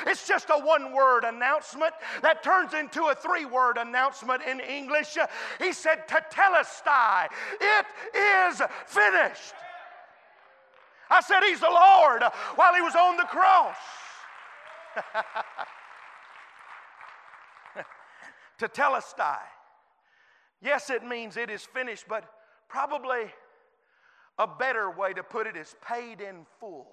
[0.07, 5.17] It's just a one word announcement that turns into a three word announcement in English.
[5.59, 7.27] He said, Tetelestai.
[7.61, 8.54] It is
[8.85, 9.53] finished.
[11.09, 12.23] I said, He's the Lord
[12.55, 13.75] while He was on the cross.
[18.59, 19.39] Tetelestai.
[20.61, 22.23] Yes, it means it is finished, but
[22.69, 23.25] probably
[24.37, 26.87] a better way to put it is paid in full.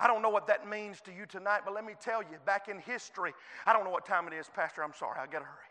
[0.00, 2.68] I don't know what that means to you tonight, but let me tell you, back
[2.68, 3.32] in history,
[3.66, 4.84] I don't know what time it is, Pastor.
[4.84, 5.67] I'm sorry, I gotta hurry.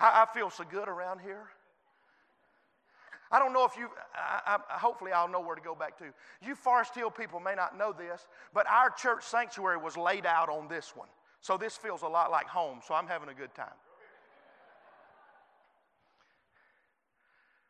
[0.00, 1.46] I, I feel so good around here.
[3.30, 6.04] I don't know if you, I, I, hopefully I'll know where to go back to.
[6.40, 10.48] You Forest Hill people may not know this, but our church sanctuary was laid out
[10.48, 11.08] on this one.
[11.40, 13.74] So this feels a lot like home, so I'm having a good time.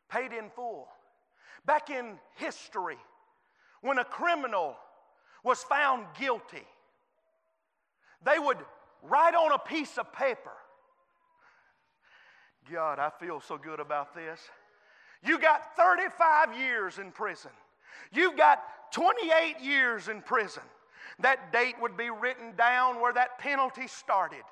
[0.09, 0.87] Paid in full.
[1.65, 2.97] Back in history,
[3.81, 4.75] when a criminal
[5.43, 6.63] was found guilty,
[8.23, 8.57] they would
[9.01, 10.53] write on a piece of paper
[12.71, 14.39] God, I feel so good about this.
[15.23, 17.51] You got 35 years in prison.
[18.11, 20.63] You've got 28 years in prison.
[21.19, 24.43] That date would be written down where that penalty started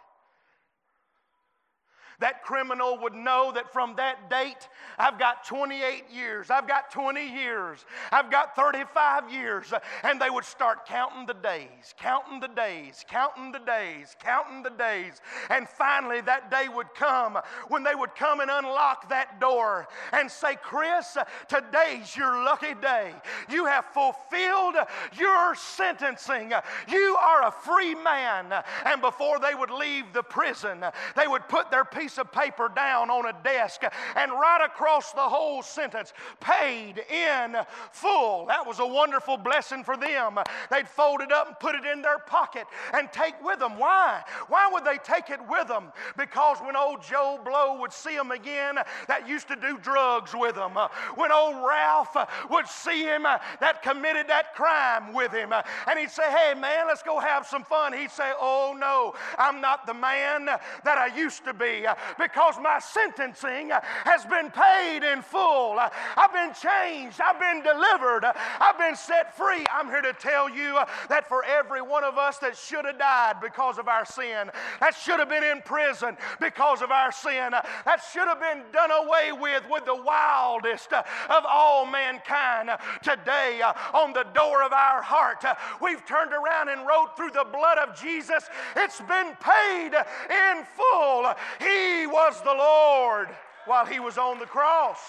[2.23, 7.21] that criminal would know that from that date, I've got 28 years, I've got 20
[7.21, 7.83] years,
[8.13, 9.73] I've got 35 years.
[10.03, 14.69] And they would start counting the days, counting the days, counting the days, counting the
[14.69, 15.19] days.
[15.49, 20.31] And finally, that day would come when they would come and unlock that door and
[20.31, 21.17] say, Chris,
[21.49, 23.11] today's your lucky day.
[23.49, 24.75] You have fulfilled
[25.19, 26.53] your sentencing.
[26.87, 28.53] You are a free man.
[28.85, 30.85] And before they would leave the prison,
[31.17, 33.81] they would put their piece of paper down on a desk
[34.15, 37.55] and write across the whole sentence paid in
[37.91, 38.45] full.
[38.47, 40.39] That was a wonderful blessing for them.
[40.69, 43.77] They'd fold it up and put it in their pocket and take with them.
[43.77, 44.21] Why?
[44.47, 45.91] Why would they take it with them?
[46.17, 48.75] Because when old Joe Blow would see them again,
[49.07, 50.77] that used to do drugs with them.
[51.15, 52.15] When old Ralph
[52.49, 57.03] would see him, that committed that crime with him, and he'd say, Hey, man, let's
[57.03, 57.93] go have some fun.
[57.93, 61.85] He'd say, Oh, no, I'm not the man that I used to be
[62.19, 63.71] because my sentencing
[64.03, 65.79] has been paid in full.
[65.79, 67.19] I've been changed.
[67.21, 68.25] I've been delivered.
[68.59, 69.65] I've been set free.
[69.71, 73.35] I'm here to tell you that for every one of us that should have died
[73.41, 78.01] because of our sin, that should have been in prison because of our sin, that
[78.11, 82.69] should have been done away with with the wildest of all mankind,
[83.01, 87.31] today uh, on the door of our heart, uh, we've turned around and wrote through
[87.31, 88.43] the blood of Jesus,
[88.75, 89.91] it's been paid
[90.29, 91.33] in full.
[91.59, 93.29] He He was the Lord
[93.65, 94.99] while he was on the cross.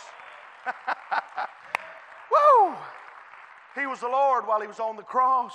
[2.30, 2.74] Woo!
[3.78, 5.54] He was the Lord while he was on the cross.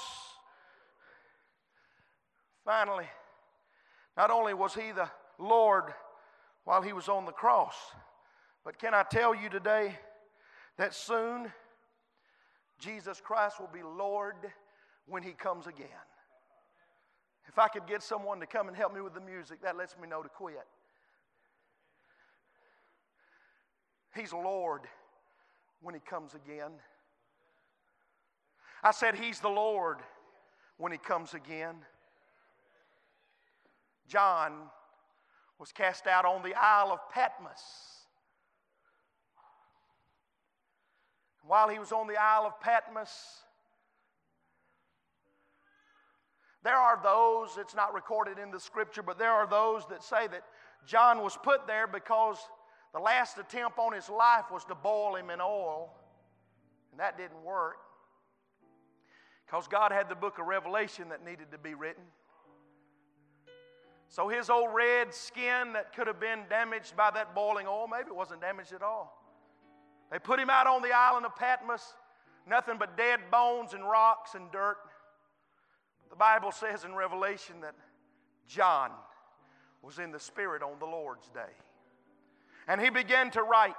[2.63, 3.07] Finally,
[4.15, 5.85] not only was he the Lord
[6.65, 7.75] while he was on the cross,
[8.63, 9.97] but can I tell you today
[10.77, 11.51] that soon
[12.79, 14.35] Jesus Christ will be Lord
[15.05, 15.87] when he comes again.
[17.47, 19.97] If I could get someone to come and help me with the music, that lets
[19.97, 20.67] me know to quit.
[24.19, 24.81] He's Lord
[25.81, 26.71] when He comes again.
[28.83, 29.97] I said, He's the Lord
[30.77, 31.75] when He comes again.
[34.07, 34.53] John
[35.59, 37.61] was cast out on the Isle of Patmos.
[41.43, 43.09] While he was on the Isle of Patmos,
[46.63, 50.27] there are those, it's not recorded in the scripture, but there are those that say
[50.27, 50.43] that
[50.85, 52.37] John was put there because
[52.93, 55.93] the last attempt on his life was to boil him in oil,
[56.91, 57.77] and that didn't work
[59.45, 62.03] because God had the book of Revelation that needed to be written.
[64.07, 68.07] So his old red skin that could have been damaged by that boiling oil, maybe
[68.07, 69.15] it wasn't damaged at all.
[70.11, 71.93] They put him out on the island of Patmos,
[72.47, 74.77] nothing but dead bones and rocks and dirt.
[76.09, 77.75] The Bible says in Revelation that
[78.47, 78.89] John
[79.83, 81.53] was in the Spirit on the Lord's day.
[82.69, 83.73] And he began to write.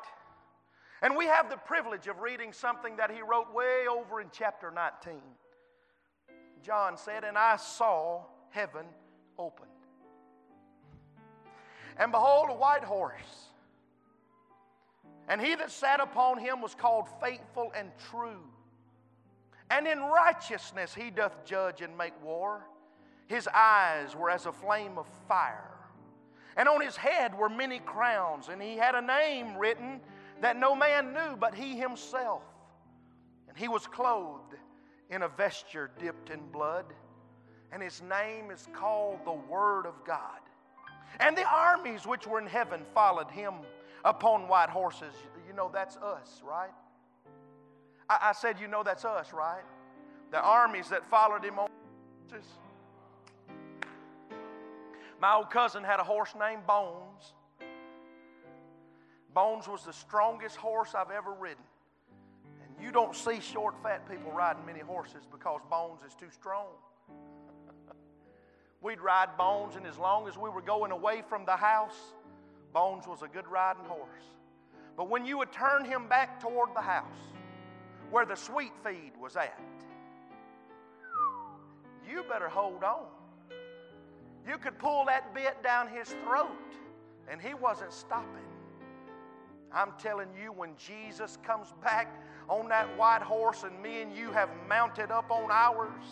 [1.00, 4.72] And we have the privilege of reading something that he wrote way over in chapter
[4.72, 5.14] 19.
[6.62, 8.84] John said, And I saw heaven
[9.38, 9.70] opened.
[11.96, 13.46] And behold, a white horse.
[15.28, 18.42] And he that sat upon him was called faithful and true.
[19.70, 22.66] And in righteousness he doth judge and make war.
[23.28, 25.79] His eyes were as a flame of fire
[26.56, 30.00] and on his head were many crowns, and he had a name written
[30.40, 32.42] that no man knew but he himself.
[33.48, 34.54] And he was clothed
[35.10, 36.86] in a vesture dipped in blood,
[37.72, 40.40] and his name is called the Word of God.
[41.18, 43.54] And the armies which were in heaven followed him
[44.04, 45.14] upon white horses.
[45.46, 46.70] You know, that's us, right?
[48.08, 49.64] I, I said, You know, that's us, right?
[50.30, 51.68] The armies that followed him on
[52.30, 52.48] horses.
[55.20, 57.34] My old cousin had a horse named Bones.
[59.34, 61.62] Bones was the strongest horse I've ever ridden.
[62.62, 66.68] And you don't see short, fat people riding many horses because Bones is too strong.
[68.80, 72.14] We'd ride Bones, and as long as we were going away from the house,
[72.72, 74.24] Bones was a good riding horse.
[74.96, 77.04] But when you would turn him back toward the house,
[78.10, 79.60] where the sweet feed was at,
[82.08, 83.06] you better hold on.
[84.50, 86.50] You could pull that bit down his throat,
[87.30, 88.48] and he wasn't stopping.
[89.72, 94.32] I'm telling you, when Jesus comes back on that white horse and me and you
[94.32, 96.02] have mounted up on ours,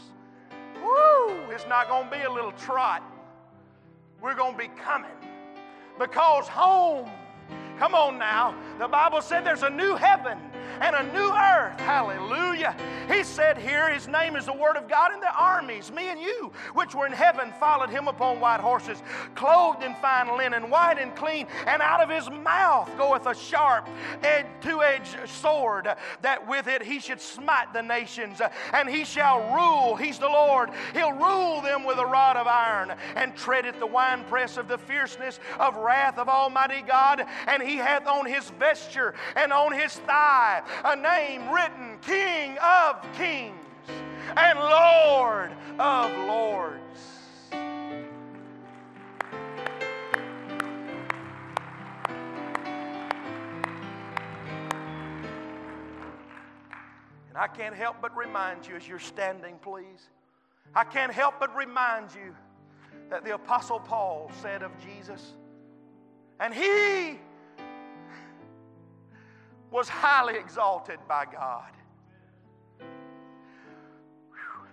[0.81, 3.03] woo, it's not going to be a little trot.
[4.23, 5.11] We're going to be coming
[5.99, 7.11] because home,
[7.77, 10.39] come on now, the Bible said there's a new heaven
[10.81, 11.79] and a new earth.
[11.81, 12.77] Hallelujah.
[13.09, 16.21] He said here, His name is the Word of God, and the armies, me and
[16.21, 19.03] you, which were in heaven, followed Him upon white horses,
[19.35, 23.89] clothed in fine linen, white and clean, and out of His mouth goeth a sharp,
[24.61, 25.89] two edged sword,
[26.23, 28.41] that with it He should smite the nations,
[28.73, 29.97] and He shall rule.
[29.97, 30.71] He's the Lord.
[30.93, 35.41] He'll rule them with a rod of iron, and treadeth the winepress of the fierceness
[35.59, 40.63] of wrath of Almighty God, and He hath on His vesture and on His thigh
[40.85, 43.55] a name written King of Kings
[44.37, 46.79] and Lord of Lords.
[57.29, 60.09] And I can't help but remind you as you're standing, please.
[60.75, 62.35] I can't help but remind you
[63.11, 65.35] that the Apostle Paul said of Jesus,
[66.39, 67.19] and he
[69.71, 71.73] was highly exalted by God.
[72.79, 74.67] Whew.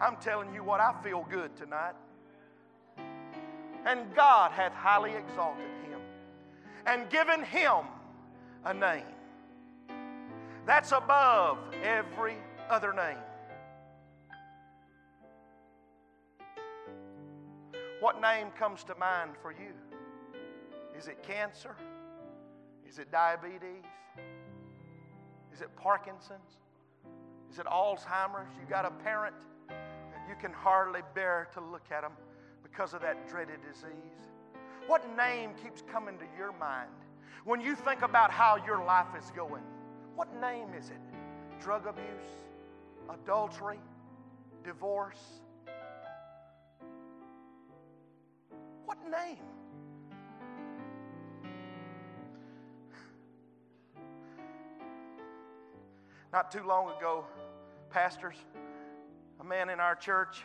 [0.00, 1.94] I'm telling you what, I feel good tonight.
[3.84, 6.00] And God hath highly exalted him
[6.86, 7.84] and given him
[8.64, 9.04] a name
[10.66, 12.36] that's above every
[12.68, 13.18] other name.
[18.00, 19.72] What name comes to mind for you?
[20.98, 21.76] Is it cancer?
[22.88, 23.84] Is it diabetes?
[25.52, 26.58] Is it Parkinson's?
[27.50, 28.50] Is it Alzheimer's?
[28.60, 29.34] You got a parent
[29.68, 32.12] that you can hardly bear to look at them
[32.62, 34.28] because of that dreaded disease.
[34.86, 36.90] What name keeps coming to your mind
[37.44, 39.62] when you think about how your life is going?
[40.14, 41.00] What name is it?
[41.60, 42.04] Drug abuse,
[43.10, 43.78] adultery,
[44.64, 45.40] divorce?
[48.84, 49.38] What name?
[56.32, 57.24] Not too long ago,
[57.90, 58.34] pastors,
[59.40, 60.42] a man in our church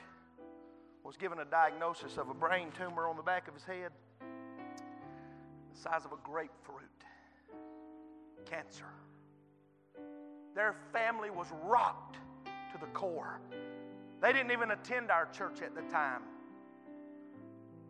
[1.03, 5.79] was given a diagnosis of a brain tumor on the back of his head, the
[5.79, 6.81] size of a grapefruit,
[8.45, 8.85] cancer.
[10.55, 13.39] Their family was rocked to the core.
[14.21, 16.21] They didn't even attend our church at the time.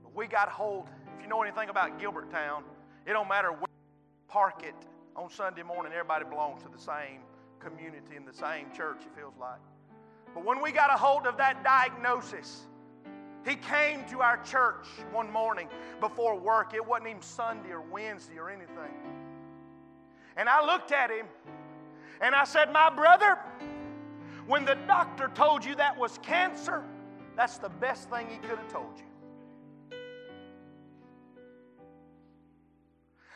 [0.03, 0.87] But we got hold.
[1.17, 2.63] If you know anything about Gilbertown,
[3.05, 4.75] it don't matter where you park it
[5.15, 7.19] on Sunday morning, everybody belongs to the same
[7.63, 9.59] community in the same church, it feels like.
[10.33, 12.67] But when we got a hold of that diagnosis,
[13.45, 15.67] he came to our church one morning
[15.99, 16.73] before work.
[16.73, 18.93] It wasn't even Sunday or Wednesday or anything.
[20.37, 21.25] And I looked at him
[22.21, 23.37] and I said, My brother,
[24.45, 26.83] when the doctor told you that was cancer,
[27.35, 29.97] that's the best thing he could have told you.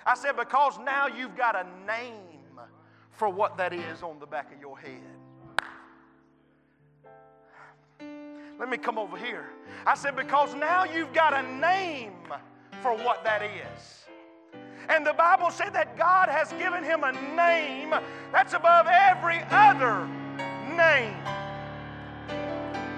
[0.06, 2.35] I said, Because now you've got a name
[3.16, 5.02] for what that is on the back of your head.
[8.60, 9.46] Let me come over here.
[9.86, 12.14] I said, because now you've got a name
[12.82, 14.06] for what that is.
[14.88, 17.94] And the Bible said that God has given him a name
[18.32, 20.06] that's above every other
[20.76, 21.18] name.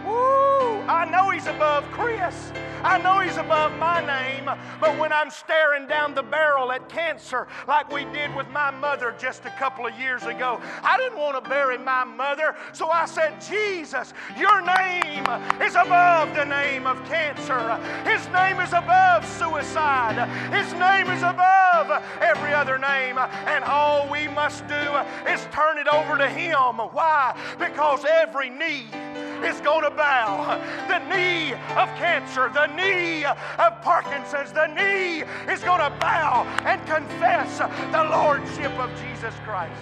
[0.05, 0.81] Woo!
[0.87, 2.51] I know he's above Chris.
[2.83, 4.45] I know he's above my name,
[4.79, 9.15] but when I'm staring down the barrel at cancer, like we did with my mother
[9.19, 13.05] just a couple of years ago, I didn't want to bury my mother, so I
[13.05, 15.25] said, Jesus, your name
[15.61, 17.77] is above the name of cancer.
[18.03, 20.27] His name is above suicide.
[20.53, 23.17] His name is above every other name.
[23.17, 24.95] And all we must do
[25.27, 26.77] is turn it over to Him.
[26.91, 27.37] Why?
[27.57, 28.85] Because every knee
[29.43, 30.57] is going to bow.
[30.87, 36.85] The knee of cancer, the knee of Parkinson's, the knee is going to bow and
[36.87, 39.73] confess the Lordship of Jesus Christ.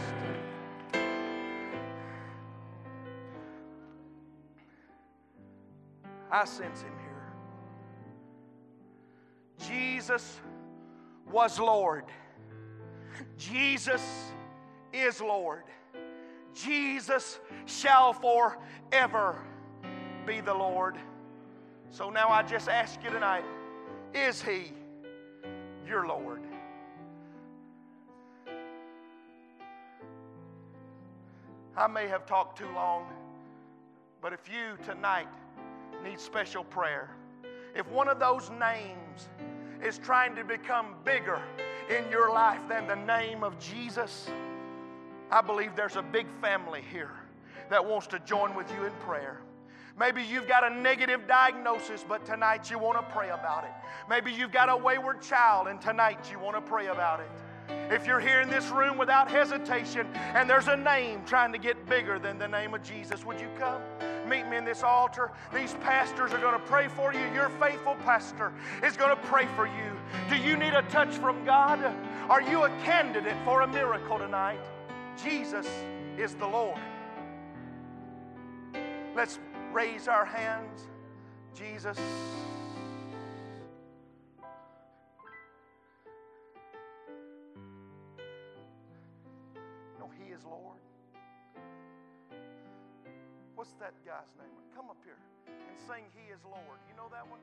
[6.31, 7.05] I sense him here.
[9.69, 10.41] Jesus
[11.31, 12.05] was Lord.
[13.37, 14.01] Jesus
[14.91, 15.63] is Lord.
[16.53, 19.37] Jesus shall forever
[20.25, 20.97] be the Lord.
[21.91, 23.45] So now I just ask you tonight
[24.13, 24.71] is He
[25.87, 26.41] your Lord?
[31.77, 33.05] I may have talked too long,
[34.21, 35.27] but if you tonight
[36.03, 37.09] need special prayer,
[37.75, 39.27] if one of those names
[39.83, 41.41] is trying to become bigger
[41.89, 44.29] in your life than the name of Jesus,
[45.29, 47.11] I believe there's a big family here
[47.69, 49.41] that wants to join with you in prayer.
[49.97, 53.71] Maybe you've got a negative diagnosis, but tonight you want to pray about it.
[54.09, 57.29] Maybe you've got a wayward child, and tonight you want to pray about it.
[57.89, 61.87] If you're here in this room without hesitation and there's a name trying to get
[61.87, 63.81] bigger than the name of Jesus, would you come?
[64.27, 65.31] Meet me in this altar.
[65.53, 67.25] These pastors are going to pray for you.
[67.33, 68.51] Your faithful pastor
[68.83, 69.91] is going to pray for you.
[70.29, 71.79] Do you need a touch from God?
[72.29, 74.59] Are you a candidate for a miracle tonight?
[75.23, 75.67] Jesus
[76.17, 76.79] is the Lord.
[79.15, 79.39] Let's
[79.75, 80.87] raise our hands.
[81.53, 81.97] Jesus.
[89.99, 90.79] No, He is Lord.
[93.55, 94.47] What's that guy's name?
[94.73, 95.17] Come up here
[95.49, 96.79] and sing He is Lord.
[96.89, 97.41] You know that one?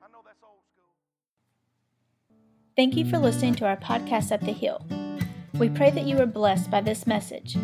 [0.00, 0.84] I know that's old school.
[2.76, 4.86] Thank you for listening to our podcast Up the Hill.
[5.58, 7.56] We pray that you were blessed by this message.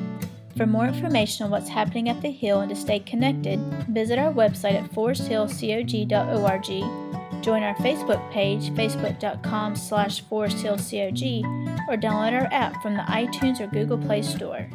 [0.57, 4.33] For more information on what's happening at the Hill and to stay connected, visit our
[4.33, 11.45] website at foresthillcog.org, join our Facebook page, facebook.com slash foresthillcog,
[11.89, 14.69] or download our app from the iTunes or Google Play Store.